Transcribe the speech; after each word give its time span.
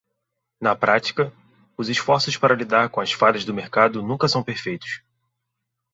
Na 0.59 0.75
prática, 0.75 1.31
os 1.77 1.87
esforços 1.87 2.35
para 2.35 2.55
lidar 2.55 2.89
com 2.89 2.99
as 3.01 3.11
falhas 3.11 3.45
do 3.45 3.53
mercado 3.53 4.01
nunca 4.01 4.27
são 4.27 4.41
perfeitos. 4.41 5.03